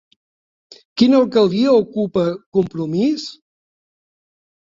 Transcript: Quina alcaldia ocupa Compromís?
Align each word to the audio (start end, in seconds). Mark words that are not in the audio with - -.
Quina 1.01 1.17
alcaldia 1.23 1.75
ocupa 1.81 2.23
Compromís? 2.59 3.27